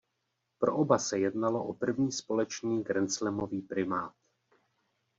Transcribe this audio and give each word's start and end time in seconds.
Pro 0.59 0.75
oba 0.77 0.99
se 0.99 1.19
jednalo 1.19 1.63
o 1.63 1.73
první 1.73 2.11
společný 2.11 2.83
grandslamový 2.83 3.61
primát. 3.61 4.13